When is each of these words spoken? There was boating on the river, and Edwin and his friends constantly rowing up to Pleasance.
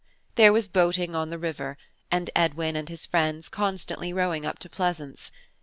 There 0.33 0.51
was 0.51 0.67
boating 0.67 1.13
on 1.15 1.29
the 1.29 1.37
river, 1.37 1.77
and 2.09 2.31
Edwin 2.35 2.75
and 2.75 2.89
his 2.89 3.05
friends 3.05 3.47
constantly 3.47 4.11
rowing 4.11 4.47
up 4.47 4.57
to 4.65 4.67
Pleasance. 4.67 5.31